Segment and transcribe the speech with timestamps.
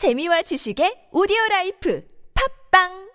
[0.00, 2.00] 재미와 지식의 오디오 라이프.
[2.32, 3.09] 팝빵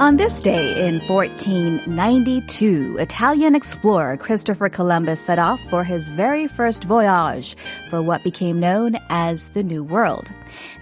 [0.00, 6.84] On this day in 1492, Italian explorer Christopher Columbus set off for his very first
[6.84, 7.54] voyage
[7.90, 10.32] for what became known as the New World.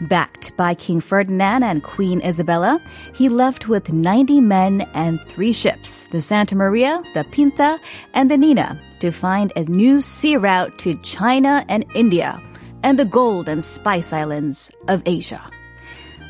[0.02, 2.80] Backed by King Ferdinand and Queen Isabella,
[3.12, 7.80] he left with 90 men and three ships, the Santa Maria, the Pinta,
[8.14, 12.40] and the Nina, to find a new sea route to China and India,
[12.84, 15.44] and the gold and spice islands of Asia.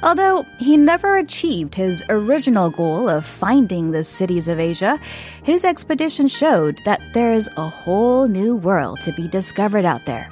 [0.03, 5.01] Although he never achieved his original goal of finding the cities of Asia,
[5.43, 10.31] his expedition showed that there's a whole new world to be discovered out there.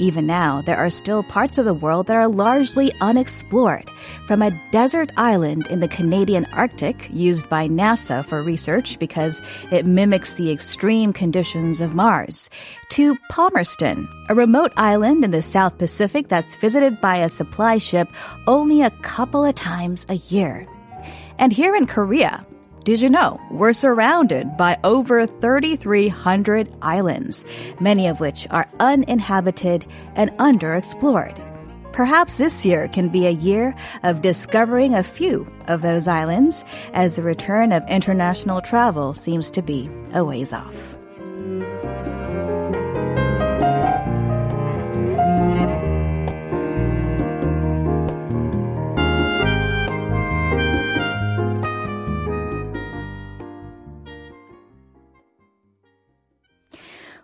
[0.00, 3.90] Even now, there are still parts of the world that are largely unexplored,
[4.26, 9.42] from a desert island in the Canadian Arctic used by NASA for research because
[9.72, 12.48] it mimics the extreme conditions of Mars,
[12.90, 18.08] to Palmerston, a remote island in the South Pacific that's visited by a supply ship
[18.46, 20.64] only a couple of times a year.
[21.38, 22.46] And here in Korea,
[22.84, 27.44] did you know we're surrounded by over 3,300 islands,
[27.80, 31.44] many of which are uninhabited and underexplored?
[31.92, 37.16] Perhaps this year can be a year of discovering a few of those islands as
[37.16, 40.97] the return of international travel seems to be a ways off.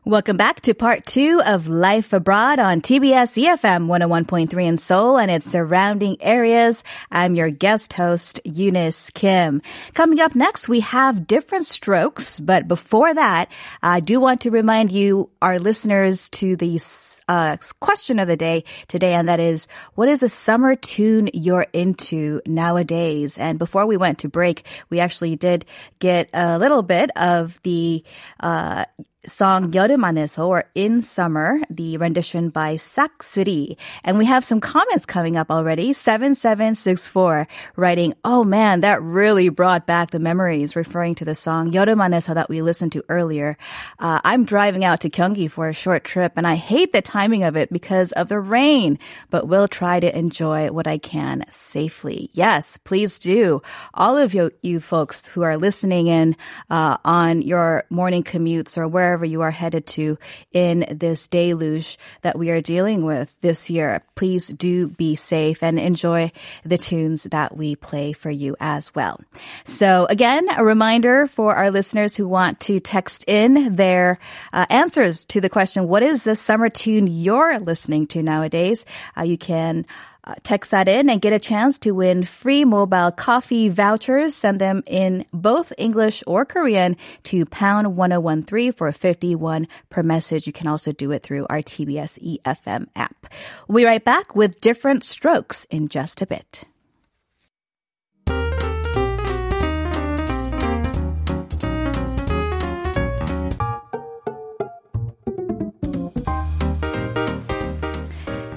[0.07, 5.31] Welcome back to part two of Life Abroad on TBS EFM 101.3 in Seoul and
[5.31, 6.85] its surrounding areas.
[7.11, 9.63] I'm your guest host, Eunice Kim.
[9.95, 13.51] Coming up next, we have different strokes, but before that,
[13.83, 16.79] I do want to remind you, our listeners, to the
[17.27, 21.67] uh, question of the day today, and that is, what is a summer tune you're
[21.73, 23.39] into nowadays?
[23.39, 25.65] And before we went to break, we actually did
[25.99, 28.05] get a little bit of the
[28.41, 28.85] uh,
[29.30, 33.78] song 여름 안에서 or In Summer, the rendition by 싹쓰리.
[34.04, 35.94] And we have some comments coming up already.
[35.94, 42.00] 7764 writing, oh man, that really brought back the memories referring to the song 여름
[42.00, 43.58] 안에서 that we listened to earlier.
[44.00, 47.44] Uh, I'm driving out to Gyeonggi for a short trip and I hate the timing
[47.44, 48.98] of it because of the rain,
[49.30, 52.30] but we'll try to enjoy what I can safely.
[52.34, 53.62] Yes, please do.
[53.94, 56.36] All of you, you folks who are listening in
[56.70, 60.19] uh, on your morning commutes or wherever wherever you are headed to
[60.53, 64.03] in this deluge that we are dealing with this year.
[64.17, 66.33] Please do be safe and enjoy
[66.65, 69.21] the tunes that we play for you as well.
[69.63, 74.19] So again, a reminder for our listeners who want to text in their
[74.53, 78.85] uh, answers to the question, what is the summer tune you're listening to nowadays?
[79.17, 79.87] Uh, you can
[80.27, 84.35] uh, text that in and get a chance to win free mobile coffee vouchers.
[84.35, 90.47] Send them in both English or Korean to pound 1013 for 51 per message.
[90.47, 93.27] You can also do it through our TBS EFM app.
[93.69, 96.65] We'll be right back with different strokes in just a bit.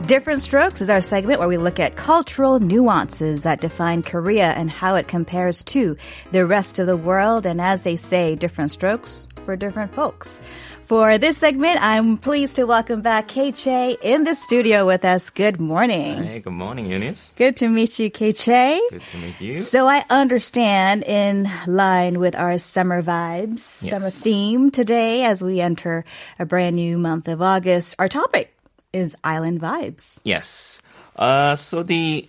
[0.07, 4.71] Different Strokes is our segment where we look at cultural nuances that define Korea and
[4.71, 5.97] how it compares to
[6.31, 7.45] the rest of the world.
[7.45, 10.39] And as they say, different strokes for different folks.
[10.83, 15.29] For this segment, I'm pleased to welcome back Che in the studio with us.
[15.29, 16.23] Good morning.
[16.23, 17.33] Hey, good morning, Eunice.
[17.35, 18.79] Good to meet you, Che.
[18.89, 19.51] Good to meet you.
[19.53, 23.89] So I understand in line with our summer vibes, Yes.
[23.91, 26.05] summer theme today as we enter
[26.39, 28.53] a brand new month of August, our topic
[28.97, 30.19] is island vibes.
[30.23, 30.81] Yes.
[31.15, 32.27] Uh, so the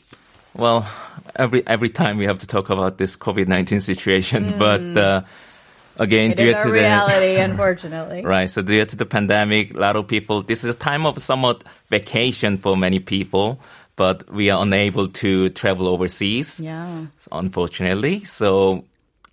[0.55, 0.87] well,
[1.37, 5.23] every every time we have to talk about this COVID nineteen situation, but uh,
[5.97, 8.25] again, It due to the reality, unfortunately.
[8.25, 10.43] right, so due to the pandemic, a lot of people.
[10.43, 13.61] This is a time of somewhat vacation for many people,
[13.97, 16.61] but we are unable to travel overseas.
[16.61, 17.07] Yeah.
[17.31, 18.25] unfortunately.
[18.25, 18.85] So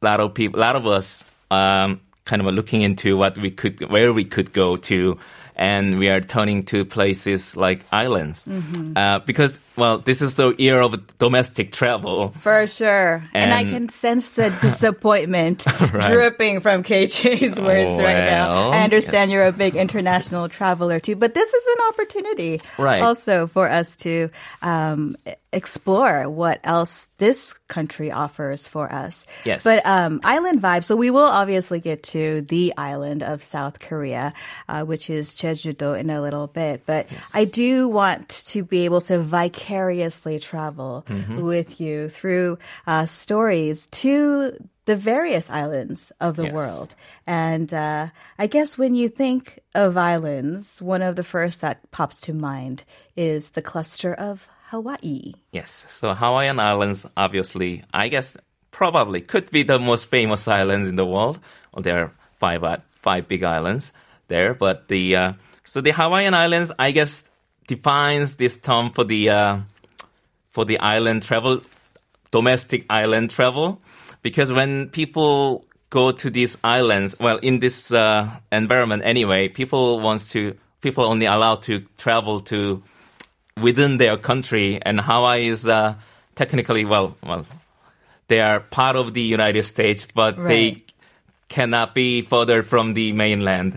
[0.01, 3.37] a lot of people, a lot of us, um, kind of are looking into what
[3.37, 5.17] we could, where we could go to
[5.55, 8.93] and we are turning to places like islands Mm-hmm.
[8.97, 12.29] uh, because well, this is the year of domestic travel.
[12.39, 13.23] For sure.
[13.33, 18.71] And, I can sense the disappointment dripping from KJ's words right now.
[18.71, 19.33] I understand yes.
[19.35, 23.01] you're a big international traveler too, but this is an opportunity Right.
[23.01, 24.29] also for us to
[24.61, 25.17] um,
[25.55, 29.25] explore what else this country offers for us.
[29.45, 29.63] Yes.
[29.63, 30.83] But um, island vibes.
[30.83, 34.33] So we will obviously get to the island of South Korea,
[34.69, 36.83] uh, which is Jeju-do in a little bit.
[36.85, 41.41] But I do want to be able to vicariously travel Mm-hmm.
[41.41, 44.51] with you through uh, stories to
[44.85, 46.53] the various islands of the Yes.
[46.53, 46.95] world.
[47.25, 48.07] And uh,
[48.37, 52.83] I guess when you think of islands, one of the first that pops to mind
[53.15, 55.33] is the cluster of Hawaii.
[55.51, 55.85] Yes.
[55.89, 58.35] So Hawaiian Islands, obviously, I guess
[58.71, 61.39] probably could be the most famous islands in the world.
[61.77, 63.93] There are five uh, five big islands
[64.27, 65.33] there, but the uh,
[65.63, 67.29] so the Hawaiian Islands, I guess,
[67.67, 69.57] defines this term for the uh,
[70.49, 71.61] for the island travel,
[72.31, 73.79] domestic island travel,
[74.21, 80.31] because when people go to these islands, well, in this uh, environment anyway, people wants
[80.31, 82.81] to people only allowed to travel to
[83.61, 85.95] within their country, and Hawaii is uh,
[86.35, 87.45] technically well, well,
[88.27, 90.47] they are part of the United States, but Right.
[90.47, 90.83] they
[91.47, 93.75] cannot be further from the mainland.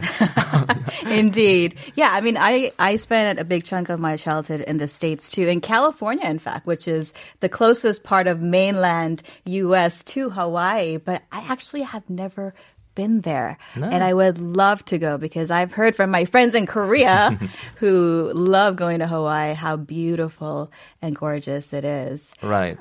[1.06, 1.76] Indeed.
[1.94, 5.28] Yeah, I mean, I, I spent a big chunk of my childhood in the States
[5.28, 10.02] too, in California, in fact, which is the closest part of mainland U.S.
[10.04, 12.54] to Hawaii, but I actually have never
[12.98, 13.56] been there.
[13.78, 17.38] And I would love to go because I've heard from my friends in Korea
[17.78, 22.34] who love going to Hawaii how beautiful and gorgeous it is.
[22.42, 22.74] Right.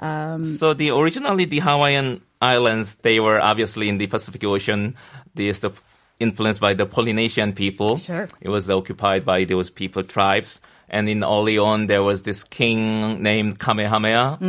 [0.43, 4.97] so the originally the Hawaiian Islands they were obviously in the Pacific Ocean.
[5.37, 5.71] This the
[6.19, 7.97] influenced by the Polynesian people.
[7.97, 8.27] Sure.
[8.41, 10.61] It was occupied by those people tribes.
[10.89, 14.39] And in early on, there was this king named Kamehameha.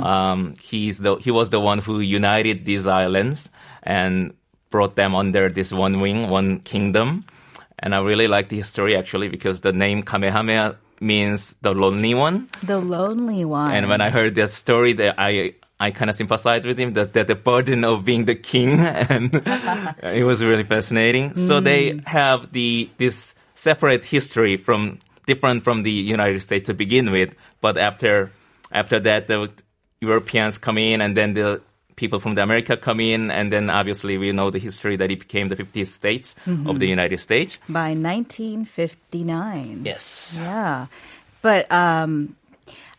[0.00, 3.50] Um, he's the he was the one who united these islands
[3.82, 4.32] and
[4.70, 7.24] brought them under this one wing, one kingdom.
[7.78, 12.48] And I really like the history actually because the name Kamehameha means the lonely one.
[12.62, 13.72] The lonely one.
[13.72, 17.12] And when I heard that story, that I I kind of sympathized with him that,
[17.12, 19.34] that the burden of being the king, and
[20.02, 21.36] it was really fascinating.
[21.36, 21.64] So mm.
[21.64, 27.34] they have the this separate history from different from the United States to begin with,
[27.60, 28.32] but after
[28.72, 29.50] after that the
[30.00, 31.60] Europeans come in, and then the
[31.98, 35.18] people from the America come in, and then obviously we know the history that it
[35.18, 36.34] became the 50th state
[36.70, 37.58] of the United States.
[37.68, 37.90] by
[38.82, 39.82] 1959.
[39.84, 40.38] Yes.
[40.40, 40.86] Yeah.
[41.42, 42.36] But um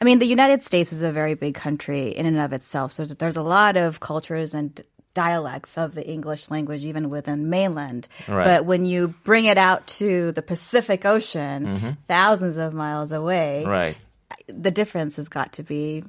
[0.01, 2.93] I mean the United States is a very big country in and of itself.
[2.93, 4.81] So there's a lot of cultures and
[5.13, 8.07] dialects of the English language even within mainland.
[8.27, 8.45] Right.
[8.45, 13.97] But when you bring it out to the Pacific Ocean, thousands of miles away, Right.
[14.47, 16.03] the difference has got to be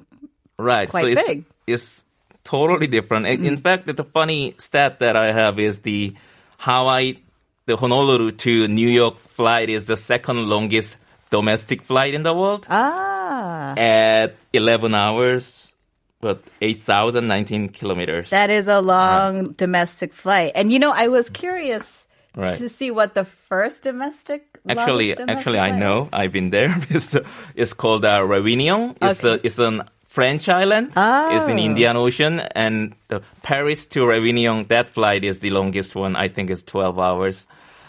[0.57, 0.87] Right.
[0.87, 1.43] quite so it's, big.
[1.67, 2.05] it's
[2.43, 3.25] totally different.
[3.27, 6.13] In- In fact, the funny stat that I have is the
[6.59, 7.17] Hawaii,
[7.65, 10.97] the Honolulu to New York flight is the second longest
[11.29, 15.71] domestic flight in the world ah at 11 hours,
[16.19, 18.29] but 8,019 kilometers.
[18.31, 20.51] that is a long domestic flight.
[20.55, 22.05] And you know, I was curious
[22.35, 22.57] Right.
[22.59, 26.01] to see what the first domestic actually, domestic actually, I know.
[26.01, 26.09] was.
[26.13, 26.71] I've been there.
[26.89, 27.11] it's,
[27.55, 28.95] it's called uh, Réunion.
[29.01, 29.35] It's, Okay.
[29.35, 30.87] a, it's an French island.
[30.91, 31.67] is in Oh.
[31.71, 32.39] Indian Ocean.
[32.53, 36.15] And the Paris to Réunion, that flight is the longest one.
[36.19, 37.47] I think it's 12 hours.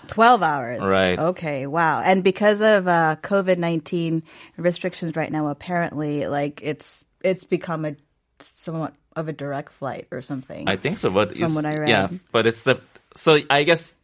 [0.08, 0.80] 12 hours.
[0.80, 1.18] Right.
[1.18, 2.00] Okay, wow.
[2.00, 4.22] And because of uh, COVID 19
[4.56, 7.94] restrictions right now, apparently, like, it's it's become a
[8.38, 10.68] somewhat of a direct flight or something.
[10.68, 11.88] I think so, but From what I read.
[11.88, 12.78] yeah, but it's the
[13.14, 13.94] so I guess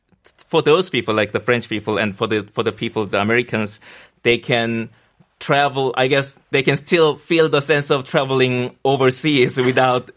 [0.51, 3.81] for those people like the French people and for the for the people the Americans,
[4.23, 4.91] they can
[5.41, 5.95] travel.
[5.97, 10.11] I guess they can still feel the sense of traveling overseas without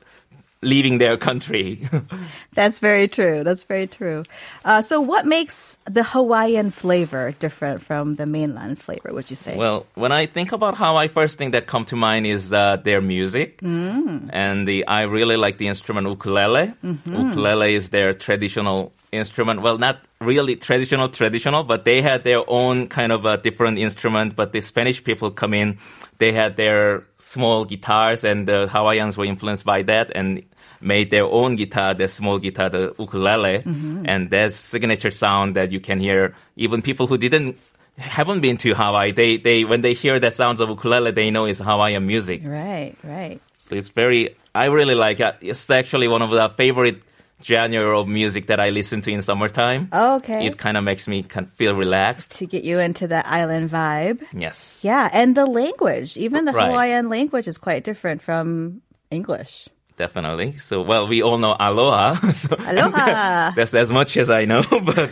[0.63, 1.88] leaving their country.
[2.54, 3.44] That's very true.
[3.44, 4.24] That's very true.
[4.63, 9.58] Uh, so, what makes the Hawaiian flavor different from the mainland flavor, would you say?
[9.58, 13.01] well, when I think about Hawaii, first thing that come to mind is uh, their
[13.01, 14.30] music, Mm.
[14.32, 16.74] and the I really like the instrument ukulele.
[16.84, 17.16] Mm-hmm.
[17.30, 19.62] Ukulele is their traditional instrument.
[19.62, 24.36] Well, not really traditional, traditional, but they had their own kind of a different instrument.
[24.36, 25.77] But the Spanish people come in,
[26.18, 30.44] they had their small guitars, and the Hawaiians were influenced by that and
[30.80, 34.06] made their own guitar, the small guitar, the ukulele, Mm-hmm.
[34.08, 36.34] and that's signature sound that you can hear.
[36.56, 37.58] Even people who didn't
[37.98, 41.46] haven't been to Hawaii, they they when they hear the sounds of ukulele, they know
[41.46, 42.41] it's Hawaiian music.
[42.46, 43.39] right, right.
[43.58, 45.36] So it's very, I really like it.
[45.41, 47.03] It's actually one of the favorite
[47.43, 49.89] genre of music that I listen to in summertime.
[49.93, 50.45] Okay.
[50.45, 52.38] It kind of makes me kind of feel relaxed.
[52.39, 54.21] to get you into the island vibe.
[54.33, 54.81] Yes.
[54.83, 56.67] Yeah, and the language, even the Right.
[56.67, 59.67] Hawaiian language is quite different from English.
[59.98, 60.57] Definitely.
[60.57, 62.15] So, well, we all know aloha.
[62.33, 63.51] so, Aloha.
[63.55, 64.63] That's as much as I know.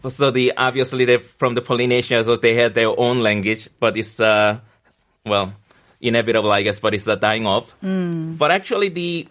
[0.00, 3.96] But so the obviously they're from the Polynesia, so they had their own language, but
[3.96, 4.58] it's uh,
[5.26, 5.52] well,
[6.00, 6.78] inevitable, I guess.
[6.78, 7.74] But it's uh, dying off.
[7.82, 9.26] But actually, the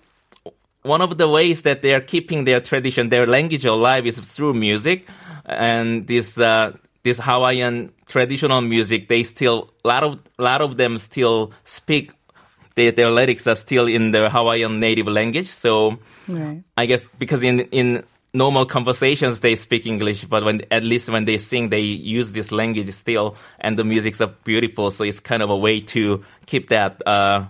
[0.87, 4.53] one of the ways that they are keeping their tradition, their language alive, is through
[4.53, 5.07] music,
[5.45, 9.07] and this uh, this Hawaiian traditional music.
[9.07, 12.11] They still a lot of lot of them still speak.
[12.75, 16.63] Their, their lyrics are still in the Hawaiian native language, so Right.
[16.75, 18.03] I guess because in in
[18.33, 22.51] normal conversations they speak English, but when at least when they sing they use this
[22.51, 24.91] language still, and the music's are beautiful.
[24.91, 27.45] So it's kind of a way to keep that uh,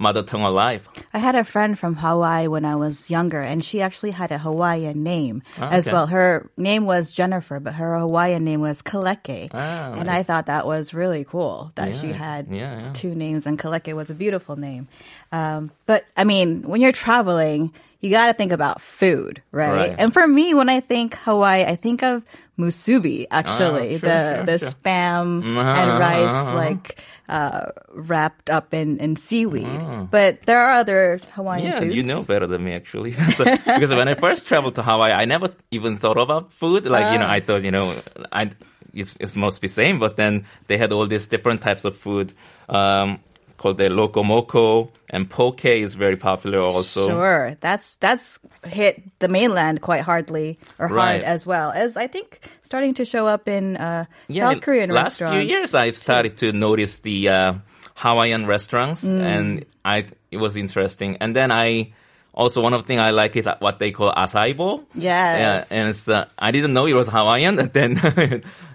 [0.00, 0.88] mother tongue alive.
[1.12, 4.38] I had a friend from Hawaii when I was younger, and she actually had a
[4.38, 5.92] Hawaiian name Ah, as okay.
[5.92, 6.06] well.
[6.08, 9.50] Her name was Jennifer, but her Hawaiian name was Kaleke.
[9.52, 12.92] Ah, and I thought that was really cool that she had yeah, yeah.
[12.94, 14.88] two names, and Kaleke was a beautiful name.
[15.30, 19.88] Um, but I mean, when you're traveling, you got to think about food, right?
[19.90, 19.94] Right.
[19.98, 22.22] And for me, when I think Hawaii, I think of
[22.58, 24.68] musubi, actually, Ah, sure, the sure, the sure.
[24.68, 26.54] spam and Uh-huh, rice, uh-huh.
[26.54, 29.80] like uh, wrapped up in, in seaweed.
[30.10, 31.94] But there are other Hawaiian Yeah, foods.
[31.94, 33.12] you know better than me actually.
[33.36, 36.84] So- because when I first traveled to Hawaii, I never even thought about food.
[36.86, 37.94] Like you know, I thought you know,
[38.32, 38.50] I
[38.92, 39.98] it's, it's must be same.
[39.98, 42.32] But then they had all these different types of food.
[42.68, 43.20] Um,
[43.60, 47.06] called the loco moco and poke is very popular also.
[47.08, 51.22] Sure, that's that's hit the mainland quite hardly or hard Right.
[51.22, 55.20] as well as I think starting to show up in uh, Yeah, South Korean last
[55.20, 55.36] restaurants.
[55.44, 57.52] few years I've started to notice the uh,
[58.00, 59.20] Hawaiian restaurants, Mm.
[59.20, 61.18] and I it was interesting.
[61.20, 61.92] And then I
[62.40, 64.82] also one of the thing I like is what they call acai bowl.
[64.94, 65.68] Yes.
[65.70, 67.58] Yeah, and it's, uh, I didn't know it was Hawaiian.
[67.60, 68.00] And then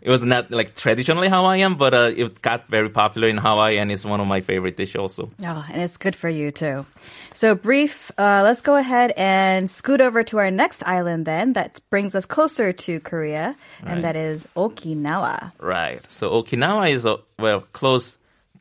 [0.01, 3.91] it was not like traditionally Hawaiian, but uh, it got very popular in Hawaii, and
[3.91, 5.31] it's one of my favorite dish also.
[5.43, 6.85] Oh, and it's good for you too.
[7.33, 11.81] So, brief, uh, let's go ahead and scoot over to our next island then that
[11.89, 14.01] brings us closer to Korea, and Right.
[14.03, 15.51] that is Okinawa.
[15.59, 15.99] Right.
[16.11, 18.17] So Okinawa is uh, well close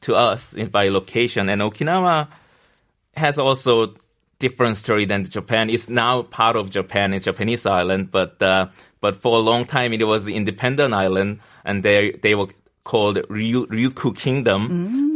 [0.09, 2.27] to us in, by location, and Okinawa
[3.17, 3.95] has also
[4.45, 5.71] different story than Japan.
[5.71, 7.15] It's now part of Japan.
[7.15, 8.69] It's Japanese island, but uh,
[9.01, 12.49] but for a long time it was independent island, and they they were
[12.85, 14.69] called Ryu, Ryukyu Kingdom.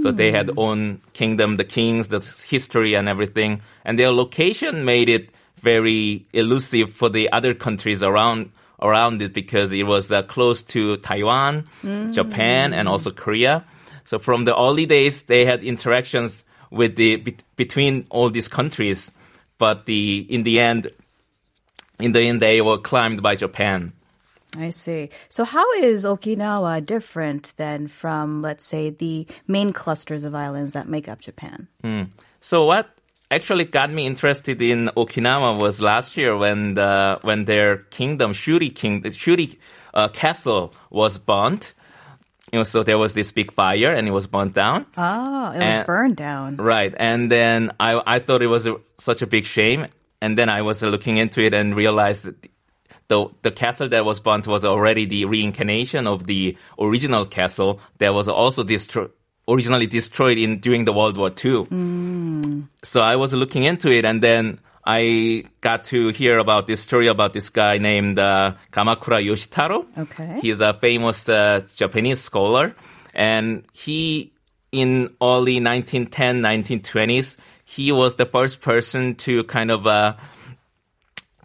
[0.02, 3.60] So they had own kingdom, the kings, the history, and everything.
[3.84, 5.28] And their location made it
[5.60, 10.96] very elusive for the other countries around around it because it was uh, close to
[10.98, 11.64] Taiwan,
[12.14, 13.64] Japan, and also Korea.
[14.04, 19.10] So from the early days, they had interactions with the be- between all these countries,
[19.58, 20.90] but the in the end,
[22.00, 23.92] in the end, they were climbed by Japan.
[24.56, 25.10] I see.
[25.28, 30.88] So, how is Okinawa different than from, let's say, the main clusters of islands that
[30.88, 31.68] make up Japan?
[32.40, 32.88] So what
[33.30, 38.70] actually got me interested in Okinawa was last year when the when their kingdom Shuri
[38.70, 39.58] King the Shuri
[39.94, 41.74] uh, castle was burnt.
[42.52, 44.86] You know, so there was this big fire and it was burnt down.
[44.96, 46.56] Oh, it was And- burned down.
[46.56, 49.86] Right, and then I I thought it was a, such a big shame,
[50.22, 52.36] and then I was looking into it and realized that
[53.08, 58.12] the the castle that was burnt was already the reincarnation of the original castle that
[58.14, 59.10] was also destroyed.
[59.50, 61.64] Originally destroyed in during the World War II.
[61.64, 62.60] Hmm.
[62.82, 64.58] So I was looking into it, and then
[64.90, 69.84] I got to hear about this story about this guy named uh, Kamakura Yoshitaro.
[69.98, 70.40] Okay.
[70.40, 72.74] He's a famous uh, Japanese scholar,
[73.14, 74.32] and he,
[74.72, 80.14] in early 1910, 1920s, he was the first person to kind of uh,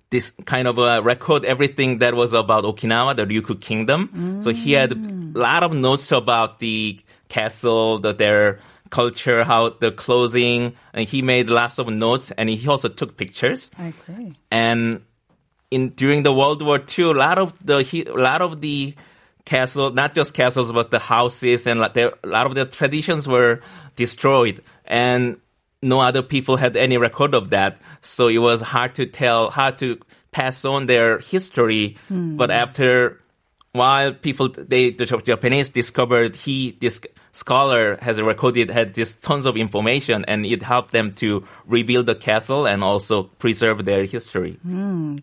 [0.09, 4.09] this kind of uh, record everything that was about Okinawa, the Ryukyu Kingdom.
[4.41, 6.97] So he had a lot of notes about the
[7.27, 8.59] castle, the, their
[8.93, 13.71] culture, how the clothing, and he made lots of notes, and he also took pictures
[13.77, 14.33] I see.
[14.51, 15.01] and
[15.71, 18.93] in during the World War II, a lot of the he- a lot of the
[19.45, 23.59] castle, not just castles, but the houses and like a lot of the traditions were
[23.95, 25.37] destroyed, and
[25.81, 27.81] no other people had any record of that.
[28.01, 29.97] So it was hard to tell how to
[30.31, 31.97] pass on their history.
[32.07, 32.37] Hmm.
[32.37, 33.19] But after
[33.73, 37.01] while people they the Japanese discovered he this
[37.31, 42.13] scholar has recorded had this tons of information and it helped them to rebuild the
[42.13, 44.59] castle and also preserve their history.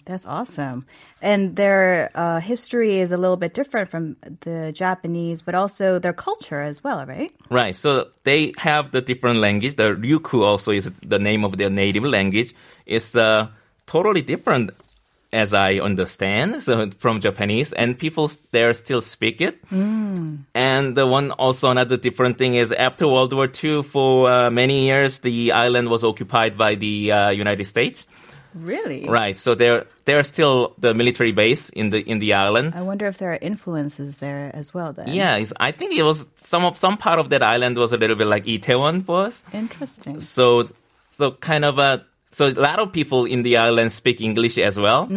[0.04, 0.84] That's awesome.
[1.22, 6.12] And their uh, history is a little bit different from the Japanese, but also their
[6.12, 7.32] culture as well, right?
[7.50, 7.76] Right.
[7.76, 9.76] So they have the different language.
[9.76, 12.54] The Ryukyu also is the name of their native language.
[12.86, 13.48] It's uh,
[13.86, 14.70] totally different
[15.32, 19.62] as I understand, so from Japanese, and people there still speak it.
[20.54, 24.86] And the one also another different thing is after World War II, for uh, many
[24.86, 28.06] years, the island was occupied by the uh, United States.
[28.54, 29.08] Really?
[29.08, 29.36] Right.
[29.36, 32.74] So there, there's still the military base in the in the island.
[32.74, 34.92] I wonder if there are influences there as well.
[34.92, 35.12] Then.
[35.12, 37.96] Yeah, it's, I think it was some of some part of that island was a
[37.96, 39.42] little bit like Itaewon for us.
[39.52, 40.18] Interesting.
[40.18, 40.68] So,
[41.10, 44.78] so kind of a so a lot of people in the island speak English as
[44.78, 45.08] well.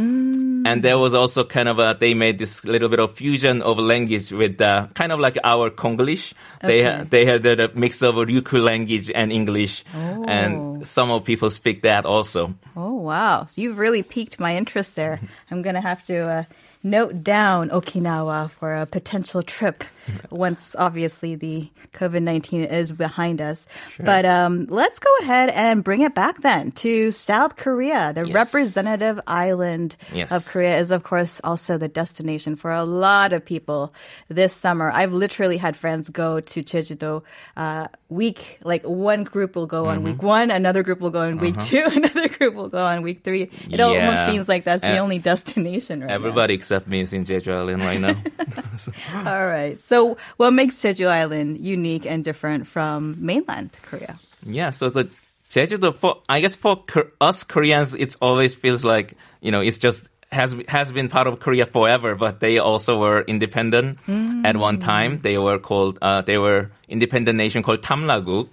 [0.65, 3.77] And there was also kind of a they made this little bit of fusion of
[3.77, 6.33] language with uh, kind of like our Konglish.
[6.61, 6.97] They Okay.
[6.97, 10.23] ha- they had a mix of Ryukyu language and English, Oh.
[10.27, 12.53] and some of people speak that also.
[12.77, 13.45] Oh wow!
[13.47, 15.19] So you've really piqued my interest there.
[15.51, 16.43] I'm gonna have to uh,
[16.83, 19.83] note down Okinawa for a potential trip
[20.29, 23.67] once, obviously, the COVID nineteen is behind us.
[23.99, 28.11] But um, let's go ahead and bring it back then to South Korea.
[28.13, 28.35] The Yes.
[28.35, 30.31] representative island Yes.
[30.31, 33.93] of Korea is, of course, also the destination for a lot of people
[34.27, 34.91] this summer.
[34.91, 37.23] I've literally had friends go to Jeju-do
[37.55, 40.05] uh, week, like one group will go on Mm-hmm.
[40.05, 43.23] week one, another group will go on week two, another group will go on week
[43.23, 43.43] three.
[43.43, 43.91] It Uh-huh.
[43.93, 44.07] Yeah.
[44.09, 46.15] almost seems like that's the Uh, only destination right now.
[46.15, 48.15] Everybody except me is in Jeju Island right now.
[49.31, 49.81] All right.
[49.81, 54.19] So, what makes Jeju Island unique and different from mainland Korea?
[54.45, 55.09] Yeah, so the
[55.49, 56.83] Jeju, for I guess for
[57.21, 61.39] us Koreans, it always feels like you know it's just has has been part of
[61.39, 62.15] Korea forever.
[62.15, 63.99] But they also were independent
[64.45, 65.19] at one time.
[65.21, 68.47] They were called uh, they were independent nation called Tamlagu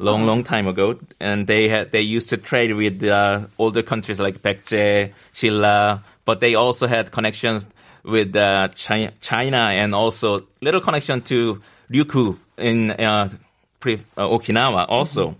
[0.00, 4.18] long long time ago, and they had they used to trade with uh, older countries
[4.18, 7.66] like Baekje, Shilla, but they also had connections
[8.04, 13.28] with uh, China, China and also little connection to Ryukyu in uh,
[13.80, 15.34] pre- uh, Okinawa also.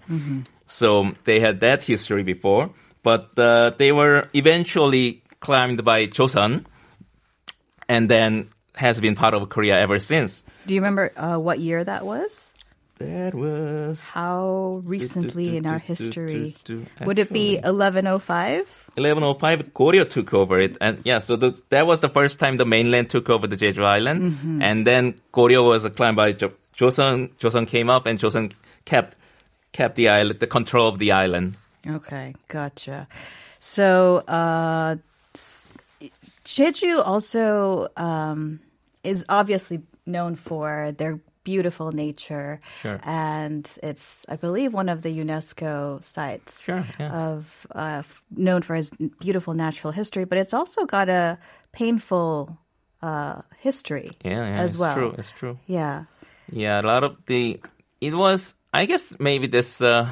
[0.69, 2.71] So they had that history before,
[3.03, 6.65] but uh, they were eventually climbed by Joseon,
[7.89, 10.45] and then has been part of Korea ever since.
[10.67, 12.53] Do you remember uh, what year that was?
[12.99, 16.57] That was How recently in our do, do, history?
[16.65, 17.05] do, do.
[17.05, 18.67] Would it be 1105?
[18.95, 19.75] 1105.
[19.75, 23.11] Goryeo took over it, and yeah, so the, that was the first time the mainland
[23.11, 24.63] took over the Jeju Island, Mm-hmm.
[24.63, 27.29] and then Goryeo was climbed by jo- Joseon.
[27.39, 28.53] Joseon came up, and Joseon
[28.87, 29.17] kept
[29.73, 31.59] kept the island, the control of the island.
[31.87, 33.07] Okay, gotcha.
[33.59, 35.01] So, uh, s-
[36.45, 38.61] Jeju also um,
[39.03, 42.99] is obviously known for their beautiful nature, Sure.
[43.05, 47.13] and it's, I believe, one of the UNESCO sites Sure, yes.
[47.13, 50.25] of uh, f- known for its beautiful natural history.
[50.25, 51.39] But it's also got a
[51.73, 52.59] painful
[53.03, 54.95] uh, history Yeah, yeah, as it's well.
[54.95, 55.15] true.
[55.19, 55.59] It's true.
[55.67, 56.05] Yeah.
[56.51, 57.61] Yeah, a lot of the
[58.01, 60.11] it was I guess maybe this uh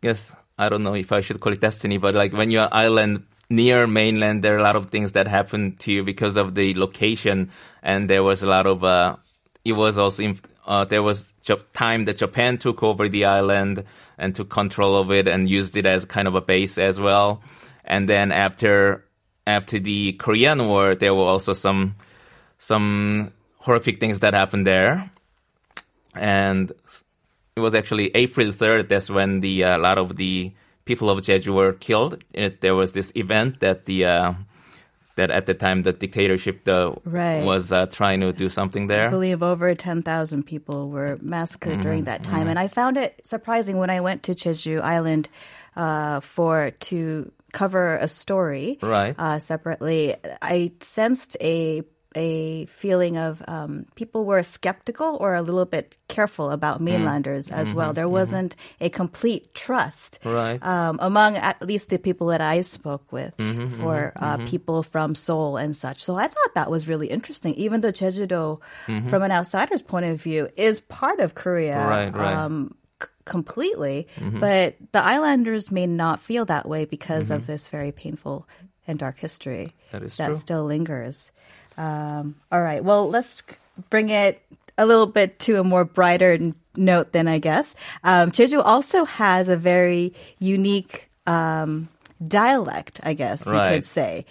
[0.00, 3.24] guess I don't know if I should call it destiny, but like when you're island
[3.50, 6.72] near mainland there are a lot of things that happened to you because of the
[6.74, 7.50] location
[7.82, 9.16] and there was a lot of uh
[9.64, 11.32] it was also in, uh, there was
[11.72, 13.84] time that Japan took over the island
[14.18, 17.42] and took control of it and used it as kind of a base as well.
[17.84, 19.04] And then after
[19.46, 21.94] after the Korean War, there were also some
[22.58, 25.10] some horrific things that happened there
[26.14, 26.70] and
[27.56, 28.88] it was actually April 3rd.
[28.88, 30.52] That's when the uh, a lot of the
[30.90, 32.12] people of Jeju were killed.
[32.34, 34.32] It, there was this event that the uh,
[35.16, 37.44] that at the time the dictatorship the, Right.
[37.44, 39.06] was uh, trying to do something there.
[39.08, 42.46] I believe over 10,000 people were massacred Mm-hmm, during that time.
[42.48, 45.28] And I found it surprising when I went to Jeju Island
[45.76, 49.14] uh, for to cover a story Right.
[49.18, 50.16] uh, separately.
[50.42, 51.82] I sensed a
[52.16, 56.84] a feeling of um, people were skeptical or a little bit careful about Mm.
[56.84, 57.92] mainlanders as well.
[57.92, 60.58] There wasn't a complete trust Mm-hmm, Right.
[60.66, 65.14] um, among at least the people that I spoke with Mm-hmm, for uh, people from
[65.14, 66.02] Seoul and such.
[66.02, 67.54] So I thought that was really interesting.
[67.54, 68.58] Even though Jeju-do,
[69.08, 71.74] from an outsider's point of view, is part of Korea.
[71.76, 71.88] Mm-hmm.
[71.88, 72.34] Right, right.
[72.34, 74.40] Um, c- completely, Mm-hmm.
[74.40, 78.48] but the islanders may not feel that way because of this very painful
[78.86, 80.06] and dark history Mm-hmm.
[80.22, 81.30] That still lingers.
[81.76, 83.42] Um, all right, well, let's
[83.90, 84.42] bring it
[84.78, 86.38] a little bit to a more brighter
[86.76, 87.74] note, then I guess.
[88.04, 91.88] Um, Jeju also has a very unique um,
[92.26, 94.26] dialect, I guess you could say.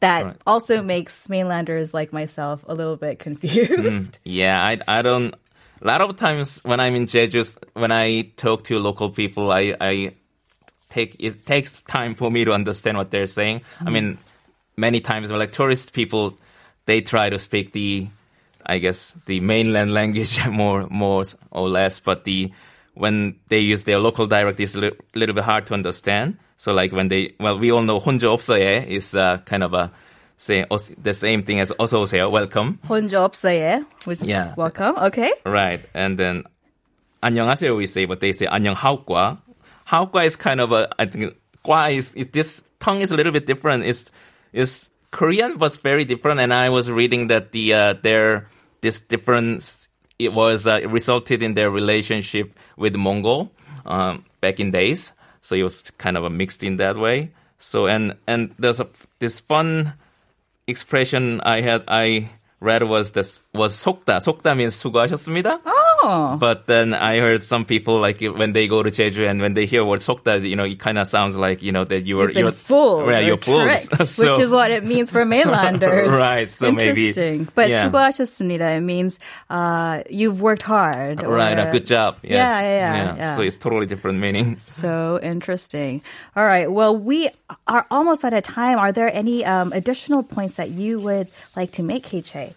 [0.00, 0.36] That Right.
[0.46, 4.18] also makes mainlanders like myself a little bit confused.
[4.24, 5.34] Yeah, I I don't.
[5.80, 9.76] A lot of times when I'm in Jeju, when I talk to local people, I
[9.80, 10.12] I
[10.88, 13.62] take it takes time for me to understand what they're saying.
[13.86, 14.18] I mean,
[14.76, 16.34] many times like tourist people,
[16.85, 18.07] they try to speak the,
[18.65, 22.51] I guess the mainland language more more or less, but the
[22.93, 26.37] when they use their local dialect, it's a li- little bit hard to understand.
[26.57, 29.91] So like when they, well, we all know 혼자 없어요 is uh, kind of a
[30.37, 30.65] say
[31.01, 32.79] the same thing as 어서 오세요, welcome.
[32.87, 34.53] 혼자 없어요, which is Yeah.
[34.57, 34.95] welcome.
[34.97, 35.31] Okay.
[35.45, 36.43] Right, and then
[37.21, 39.37] 안녕하세요 we say, but they say 안녕 하옥과.
[39.87, 43.31] 하옥과 is kind of a, I think, 과 is it, this tongue is a little
[43.31, 43.83] bit different.
[43.85, 44.11] It's
[44.53, 46.39] is Korean, but very different.
[46.39, 48.49] And I was reading that the uh, their
[48.81, 49.87] this difference
[50.19, 53.51] it was uh, it resulted in their relationship with Mongol
[53.85, 55.11] um, back in days.
[55.41, 57.31] So it was kind of a mixed in that way.
[57.59, 58.87] So and and there's a
[59.19, 59.93] this fun
[60.67, 62.29] expression I had I
[62.59, 64.19] read was this was 속다.
[64.19, 65.61] 속다 means 수고하셨습니다.
[65.65, 65.80] Oh.
[66.39, 69.65] But then I heard some people like when they go to Jeju and when they
[69.65, 72.25] hear word 속다, you know, it kind of sounds like you know that you were
[72.25, 75.11] You've been you're fooled, right, or you're fooled, tricked, So- which is what it means
[75.11, 76.09] for mainlanders.
[76.13, 77.47] Right, so maybe- Interesting.
[77.55, 77.89] But yeah.
[77.89, 78.77] 수고하셨습니다.
[78.77, 81.23] It means uh, you've worked hard.
[81.23, 82.17] right, or- a good job.
[82.23, 82.31] Yes.
[82.33, 83.35] Yeah, yeah, yeah, yeah.
[83.35, 84.57] So it's totally different meaning.
[84.57, 86.01] So interesting.
[86.35, 86.71] All right.
[86.71, 87.29] Well, we
[87.67, 88.77] are almost out of time.
[88.77, 92.53] Are there any um, additional points that you would like to make, KJ?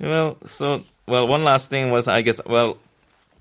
[0.00, 2.76] Well, so well, one last thing was I guess well,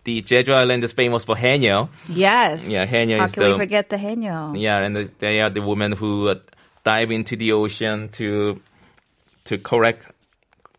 [0.09, 1.91] the Jeju Island is famous for haenyeo.
[2.09, 2.67] Yes.
[2.67, 4.59] Yeah, haenyeo How is can we forget the haenyeo?
[4.59, 6.37] Yeah, and the, they are the women who uh,
[6.83, 8.59] dive into the ocean to
[9.45, 10.09] to correct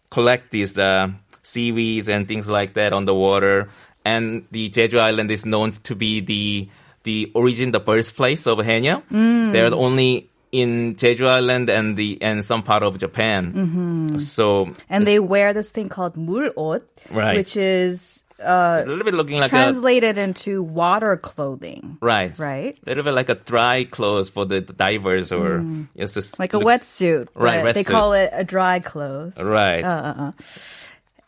[0.09, 1.09] collect these uh,
[1.43, 3.69] seaweeds and things like that on the water.
[4.03, 6.67] And the Jeju Island is known to be the
[7.03, 9.03] the origin, the birthplace of haenyeo.
[9.11, 9.51] Mm.
[9.51, 13.53] There's only in Jeju Island and the and some part of Japan.
[13.53, 14.17] Mm-hmm.
[14.17, 17.37] So And they wear this thing called 물옷, Right.
[17.37, 21.97] which is uh, a little bit looking like a translated into water clothing.
[22.01, 22.77] right, Right.
[22.85, 25.63] a little bit like a dry clothes for the divers or
[25.95, 26.39] it's just Mm.
[26.39, 27.27] Like a wetsuit.
[27.35, 29.33] Right, They call it a dry clothes.
[29.37, 29.83] Right.
[29.83, 30.31] Uh-uh.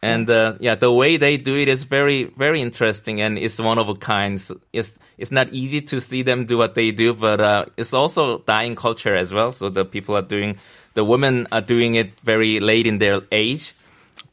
[0.04, 3.78] And uh, yeah, the way they do it is very, very interesting, and it's one
[3.78, 4.42] of a kind.
[4.42, 7.94] So It's it's not easy to see them do what they do, but uh, it's
[7.94, 9.52] also dying culture as well.
[9.52, 10.58] So the people are doing,
[10.96, 13.76] the women are doing it very late in their age,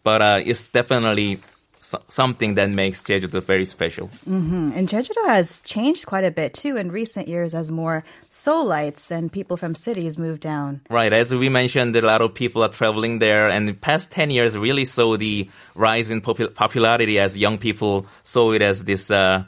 [0.04, 1.40] but uh, it's definitely
[1.90, 4.10] so- something that makes Jeju-do very special.
[4.26, 9.32] And Jeju-do has changed quite a bit too in recent years as more Seoulites and
[9.32, 10.80] people from cities move down.
[10.90, 14.30] Right, as we mentioned, a lot of people are traveling there, and the past 10
[14.30, 19.10] years really saw the rise in popu- popularity as young people saw it as this
[19.10, 19.44] uh,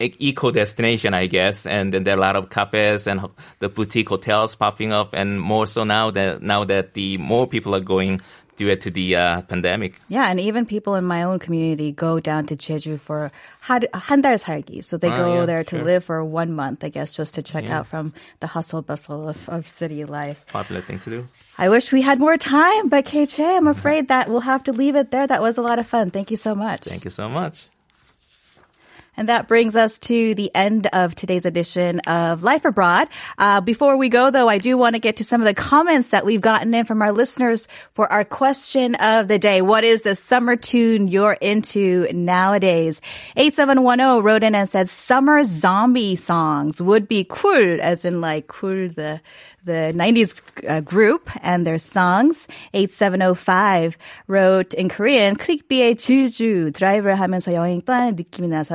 [0.00, 1.66] eco destination, I guess.
[1.66, 3.20] And then there are a lot of cafes and
[3.58, 7.74] the boutique hotels popping up, and more so now that now that the more people
[7.74, 8.20] are going
[8.60, 9.94] due to the uh, pandemic.
[10.08, 13.32] Yeah, and even people in my own community go down to Jeju for
[13.64, 14.84] handar 살기.
[14.84, 15.84] So they ah, go yeah, there to sure.
[15.84, 17.80] live for one month, I guess, just to check yeah.
[17.80, 20.44] out from the hustle bustle of, of city life.
[20.52, 21.28] Popular thing to do.
[21.56, 24.94] I wish we had more time, but KJ, I'm afraid that we'll have to leave
[24.94, 25.26] it there.
[25.26, 26.10] That was a lot of fun.
[26.10, 26.84] Thank you so much.
[26.84, 27.64] Thank you so much.
[29.20, 33.06] And that brings us to the end of today's edition of Life Abroad.
[33.36, 36.08] Uh, before we go, though, I do want to get to some of the comments
[36.12, 39.60] that we've gotten in from our listeners for our question of the day.
[39.60, 43.02] What is the summer tune you're into nowadays?
[43.36, 48.88] 8710 wrote in and said, summer zombie songs would be cool, as in like cool,
[48.88, 49.20] the,
[49.64, 52.48] the 90s uh, group and their songs.
[52.72, 56.72] 8705 wrote in Korean, 크릭비의 질주,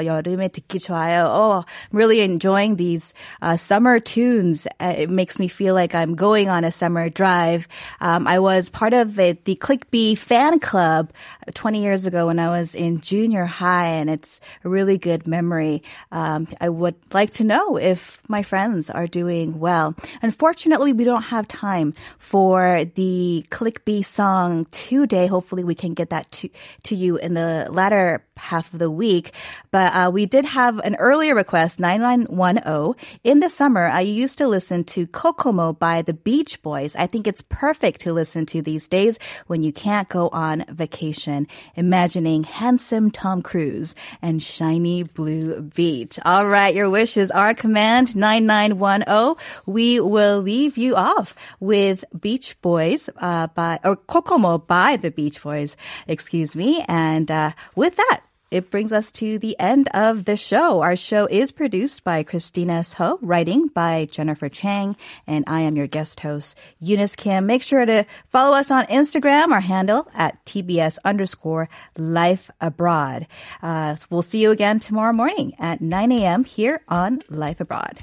[0.06, 1.26] 여름에 듣기 좋아요.
[1.30, 4.67] Oh, I'm really enjoying these uh, summer tunes.
[4.80, 7.67] Uh, it makes me feel like I'm going on a summer drive.
[8.02, 11.12] Um, I was part of it, the Click-B fan club
[11.48, 15.28] uh, 20 years ago when I was in junior high, and it's a really good
[15.28, 15.84] memory.
[16.12, 19.95] Um, I would like to know if my friends are doing well.
[20.21, 25.27] Unfortunately, we don't have time for the Click-B song today.
[25.27, 26.49] Hopefully, we can get that to,
[26.83, 29.31] to you in the latter half of the week.
[29.71, 32.95] But uh, we did have an earlier request, 9910.
[33.23, 36.95] In the summer, I used to listen to Kokomo by the Beach Boys.
[36.95, 41.47] I think it's perfect to listen to these days when you can't go on vacation.
[41.75, 46.19] Imagining handsome Tom Cruise and shiny blue beach.
[46.25, 49.35] All right, your wishes are command, 9910.
[49.65, 55.41] We will leave you off with Beach Boys uh, by, or Kokomo by the Beach
[55.41, 56.84] Boys, excuse me.
[56.88, 60.82] And uh, with that, it brings us to the end of the show.
[60.82, 65.88] Our show is produced by Christina Ho, writing by Jennifer Chang, and I am your
[65.88, 67.47] guest host, Eunice Kim.
[67.47, 73.28] Make sure to follow us on Instagram, our handle at TBS underscore life abroad.
[73.62, 76.43] Uh, we'll see you again tomorrow morning at 9 a.m.
[76.43, 77.99] here on Life Abroad.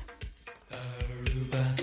[0.70, 1.81] Aruba,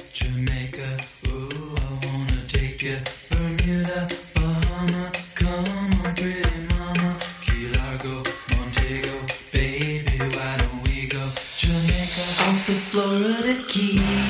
[12.92, 14.29] Florida Keys.